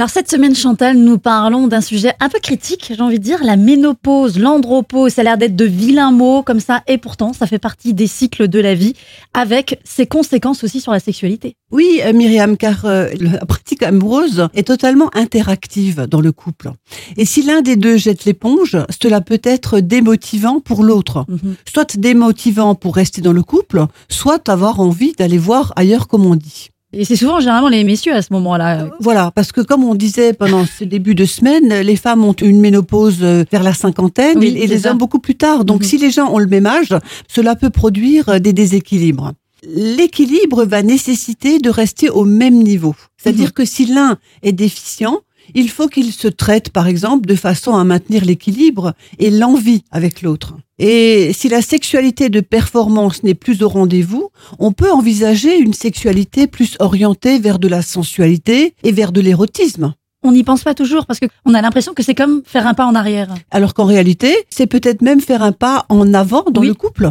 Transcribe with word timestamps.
Alors 0.00 0.08
cette 0.08 0.30
semaine, 0.30 0.54
Chantal, 0.54 0.96
nous 0.96 1.18
parlons 1.18 1.68
d'un 1.68 1.82
sujet 1.82 2.14
un 2.20 2.30
peu 2.30 2.38
critique, 2.38 2.90
j'ai 2.96 3.02
envie 3.02 3.18
de 3.18 3.22
dire, 3.22 3.44
la 3.44 3.56
ménopause, 3.56 4.38
l'andropause. 4.38 5.12
Ça 5.12 5.20
a 5.20 5.24
l'air 5.24 5.36
d'être 5.36 5.54
de 5.54 5.66
vilains 5.66 6.10
mots 6.10 6.42
comme 6.42 6.58
ça, 6.58 6.82
et 6.86 6.96
pourtant, 6.96 7.34
ça 7.34 7.46
fait 7.46 7.58
partie 7.58 7.92
des 7.92 8.06
cycles 8.06 8.48
de 8.48 8.58
la 8.60 8.74
vie, 8.74 8.94
avec 9.34 9.78
ses 9.84 10.06
conséquences 10.06 10.64
aussi 10.64 10.80
sur 10.80 10.92
la 10.92 11.00
sexualité. 11.00 11.54
Oui, 11.70 12.00
euh, 12.02 12.14
Myriam, 12.14 12.56
car 12.56 12.86
euh, 12.86 13.08
la 13.20 13.44
pratique 13.44 13.82
amoureuse 13.82 14.48
est 14.54 14.66
totalement 14.66 15.10
interactive 15.14 16.06
dans 16.06 16.22
le 16.22 16.32
couple. 16.32 16.70
Et 17.18 17.26
si 17.26 17.42
l'un 17.42 17.60
des 17.60 17.76
deux 17.76 17.98
jette 17.98 18.24
l'éponge, 18.24 18.78
cela 19.02 19.20
peut 19.20 19.42
être 19.42 19.80
démotivant 19.80 20.60
pour 20.60 20.82
l'autre. 20.82 21.26
Mhm. 21.28 21.56
Soit 21.70 21.98
démotivant 21.98 22.74
pour 22.74 22.96
rester 22.96 23.20
dans 23.20 23.34
le 23.34 23.42
couple, 23.42 23.84
soit 24.08 24.48
avoir 24.48 24.80
envie 24.80 25.12
d'aller 25.12 25.36
voir 25.36 25.74
ailleurs 25.76 26.08
comme 26.08 26.24
on 26.24 26.36
dit. 26.36 26.69
Et 26.92 27.04
c'est 27.04 27.14
souvent 27.16 27.38
généralement 27.38 27.68
les 27.68 27.84
messieurs 27.84 28.14
à 28.14 28.20
ce 28.22 28.32
moment-là. 28.32 28.88
Voilà, 28.98 29.30
parce 29.32 29.52
que 29.52 29.60
comme 29.60 29.84
on 29.84 29.94
disait 29.94 30.32
pendant 30.32 30.64
ce 30.66 30.82
début 30.82 31.14
de 31.14 31.24
semaine, 31.24 31.68
les 31.82 31.94
femmes 31.96 32.24
ont 32.24 32.32
une 32.32 32.60
ménopause 32.60 33.18
euh, 33.22 33.44
vers 33.52 33.62
la 33.62 33.74
cinquantaine 33.74 34.38
Oui, 34.38 34.56
et, 34.58 34.66
les 34.66 34.78
ça. 34.80 34.90
hommes 34.90 34.98
beaucoup 34.98 35.20
plus 35.20 35.36
tard. 35.36 35.64
Donc 35.64 35.82
Mhm. 35.82 35.86
si 35.86 35.98
les 35.98 36.10
gens 36.10 36.32
ont 36.32 36.38
le 36.38 36.46
même 36.48 36.66
âge, 36.66 36.92
cela 37.28 37.54
peut 37.54 37.70
produire 37.70 38.28
euh, 38.28 38.38
des 38.40 38.52
déséquilibres. 38.52 39.32
L'équilibre 39.62 40.64
va 40.64 40.82
nécessiter 40.82 41.58
de 41.58 41.70
rester 41.70 42.10
au 42.10 42.24
même 42.24 42.60
niveau. 42.62 42.94
C'est-à-dire 43.18 43.46
Mhm. 43.48 43.52
que 43.52 43.64
si 43.64 43.86
l'un 43.86 44.16
est 44.42 44.52
déficient, 44.52 45.20
il 45.54 45.68
faut 45.68 45.88
qu'il 45.88 46.12
se 46.12 46.28
traite, 46.28 46.70
par 46.70 46.86
exemple, 46.86 47.26
de 47.26 47.34
façon 47.34 47.74
à 47.76 47.84
maintenir 47.84 48.24
l'équilibre 48.24 48.94
et 49.18 49.30
l'envie 49.30 49.82
avec 49.90 50.22
l'autre. 50.22 50.54
Et 50.78 51.32
si 51.34 51.48
la 51.48 51.60
sexualité 51.60 52.30
de 52.30 52.40
performance 52.40 53.22
n'est 53.22 53.34
plus 53.34 53.62
au 53.62 53.68
rendez-vous, 53.68 54.30
on 54.58 54.72
peut 54.72 54.90
envisager 54.90 55.58
une 55.58 55.74
sexualité 55.74 56.46
plus 56.46 56.76
orientée 56.80 57.38
vers 57.38 57.58
de 57.58 57.68
la 57.68 57.82
sensualité 57.82 58.74
et 58.82 58.92
vers 58.92 59.12
de 59.12 59.20
l'érotisme. 59.20 59.94
On 60.22 60.32
n'y 60.32 60.44
pense 60.44 60.62
pas 60.62 60.74
toujours 60.74 61.06
parce 61.06 61.18
qu'on 61.18 61.54
a 61.54 61.62
l'impression 61.62 61.94
que 61.94 62.02
c'est 62.02 62.14
comme 62.14 62.42
faire 62.44 62.66
un 62.66 62.74
pas 62.74 62.84
en 62.86 62.94
arrière. 62.94 63.34
Alors 63.50 63.72
qu'en 63.72 63.86
réalité, 63.86 64.34
c'est 64.50 64.66
peut-être 64.66 65.00
même 65.00 65.20
faire 65.22 65.42
un 65.42 65.52
pas 65.52 65.86
en 65.88 66.12
avant 66.12 66.44
dans 66.50 66.60
Oui. 66.60 66.68
le 66.68 66.74
couple. 66.74 67.10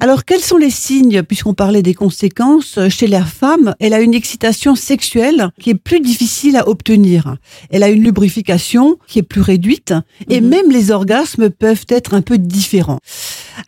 Alors, 0.00 0.24
quels 0.24 0.40
sont 0.40 0.56
les 0.56 0.70
signes, 0.70 1.22
puisqu'on 1.22 1.54
parlait 1.54 1.82
des 1.82 1.94
conséquences, 1.94 2.78
euh, 2.78 2.88
chez 2.88 3.06
la 3.06 3.24
femme, 3.24 3.74
elle 3.78 3.94
a 3.94 4.00
une 4.00 4.12
excitation 4.12 4.74
sexuelle 4.74 5.50
qui 5.60 5.70
est 5.70 5.74
plus 5.76 6.00
difficile 6.00 6.56
à 6.56 6.68
obtenir. 6.68 7.36
Elle 7.70 7.84
a 7.84 7.88
une 7.88 8.02
lubrification 8.02 8.96
qui 9.06 9.20
est 9.20 9.22
plus 9.22 9.40
réduite 9.40 9.94
et 10.28 10.40
Mhm. 10.40 10.48
même 10.48 10.70
les 10.70 10.90
orgasmes 10.90 11.48
peuvent 11.48 11.86
être 11.88 12.12
un 12.12 12.22
peu 12.22 12.38
différents. 12.38 12.98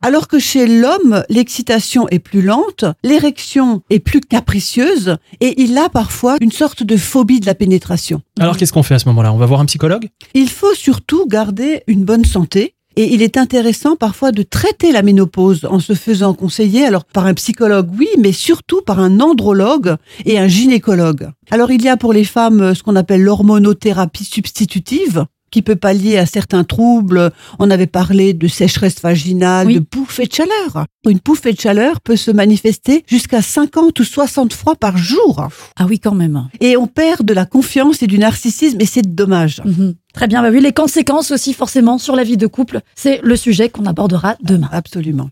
Alors 0.03 0.29
que 0.29 0.39
chez 0.39 0.67
l'homme, 0.67 1.25
l'excitation 1.29 2.09
est 2.09 2.19
plus 2.19 2.43
lente, 2.43 2.85
l'érection 3.03 3.83
est 3.91 4.01
plus 4.01 4.21
capricieuse 4.21 5.17
et 5.41 5.63
il 5.63 5.77
a 5.79 5.89
parfois 5.89 6.37
une 6.41 6.53
sorte 6.53 6.83
de 6.83 6.97
phobie 6.97 7.41
de 7.41 7.47
la 7.47 7.55
pénétration. 7.55 8.23
Alors 8.39 8.57
qu'est-ce 8.57 8.73
qu'on 8.73 8.83
fait 8.83 8.95
à 8.95 8.99
ce 8.99 9.09
moment-là? 9.09 9.33
On 9.33 9.39
va 9.39 9.47
voir 9.47 9.61
un 9.61 9.67
psychologue? 9.67 10.09
Il 10.35 10.49
faut 10.49 10.75
surtout 10.75 11.27
garder 11.27 11.83
une 11.87 12.05
bonne 12.05 12.25
santé. 12.25 12.75
Et 12.97 13.13
il 13.13 13.23
est 13.23 13.37
intéressant 13.37 13.97
parfois 13.97 14.31
de 14.31 14.45
traiter 14.45 14.93
la 14.93 15.03
ménopause 15.03 15.67
en 15.69 15.81
se 15.81 15.95
faisant 15.95 16.33
conseiller, 16.33 16.85
alors 16.85 17.05
par 17.05 17.27
un 17.27 17.35
psychologue, 17.35 17.91
oui, 17.99 18.07
mais 18.21 18.31
surtout 18.31 18.83
par 18.83 19.01
un 19.01 19.19
andrologue 19.19 19.97
et 20.25 20.39
un 20.39 20.47
gynécologue. 20.47 21.29
Alors 21.51 21.73
il 21.73 21.83
y 21.83 21.89
a 21.89 21.97
pour 21.97 22.13
les 22.13 22.23
femmes 22.23 22.73
ce 22.73 22.85
qu'on 22.85 22.95
appelle 22.95 23.23
l'hormonothérapie 23.23 24.25
substitutive 24.25 25.27
qui 25.55 25.63
peut 25.63 25.77
pallier 25.77 26.19
à 26.19 26.27
certains 26.27 26.65
troubles. 26.65 27.31
On 27.61 27.71
avait 27.71 27.87
parlé 27.87 28.35
de 28.35 28.49
sécheresse 28.49 29.01
vaginale, 29.01 29.69
Oui. 29.69 29.75
de 29.77 29.79
pouffée 29.79 30.27
de 30.27 30.33
chaleur. 30.33 30.87
Une 31.09 31.21
pouffée 31.21 31.53
de 31.53 31.61
chaleur 31.61 32.01
peut 32.01 32.17
se 32.17 32.33
manifester 32.33 33.05
jusqu'à 33.07 33.41
50 33.41 34.01
ou 34.01 34.05
60 34.05 34.53
fois 34.53 34.75
par 34.75 34.97
jour. 34.97 35.47
Ah 35.77 35.87
oui, 35.89 36.01
quand 36.01 36.15
même. 36.17 36.49
Et 36.61 36.77
on 36.77 36.89
perd 36.89 37.23
de 37.25 37.33
la 37.33 37.47
confiance 37.47 38.03
et 38.03 38.09
du 38.09 38.19
narcissisme 38.19 38.81
et 38.81 38.87
c'est 38.87 39.15
dommage. 39.15 39.63
Mhm. 39.65 39.95
Très 40.13 40.27
bien, 40.27 40.43
bah 40.43 40.49
oui, 40.51 40.61
les 40.61 40.73
conséquences 40.73 41.31
aussi 41.31 41.53
forcément 41.53 41.99
sur 41.99 42.17
la 42.17 42.25
vie 42.25 42.37
de 42.37 42.47
couple, 42.49 42.81
c'est 42.97 43.21
le 43.23 43.37
sujet 43.37 43.69
qu'on 43.69 43.85
abordera 43.87 44.35
demain. 44.43 44.69
Absolument. 44.73 45.31